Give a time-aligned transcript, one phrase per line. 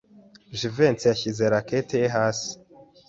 [0.59, 2.51] Jivency yashyize racket ye hasi.